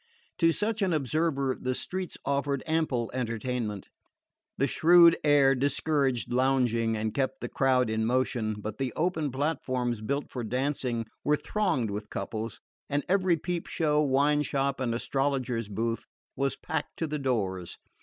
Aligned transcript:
To 0.39 0.51
such 0.51 0.81
an 0.81 0.93
observer 0.93 1.55
the 1.61 1.75
streets 1.75 2.17
offered 2.25 2.63
ample 2.65 3.11
entertainment. 3.13 3.87
The 4.57 4.65
shrewd 4.65 5.15
air 5.23 5.53
discouraged 5.53 6.33
lounging 6.33 6.97
and 6.97 7.13
kept 7.13 7.39
the 7.39 7.47
crowd 7.47 7.87
in 7.87 8.03
motion; 8.07 8.55
but 8.59 8.79
the 8.79 8.91
open 8.95 9.29
platforms 9.31 10.01
built 10.01 10.31
for 10.31 10.43
dancing 10.43 11.05
were 11.23 11.37
thronged 11.37 11.91
with 11.91 12.09
couples, 12.09 12.59
and 12.89 13.05
every 13.07 13.37
peep 13.37 13.67
show, 13.67 14.01
wine 14.01 14.41
shop 14.41 14.79
and 14.79 14.95
astrologer's 14.95 15.69
booth 15.69 16.07
was 16.35 16.55
packed 16.55 16.97
to 16.97 17.05
the 17.05 17.19
doors. 17.19 17.77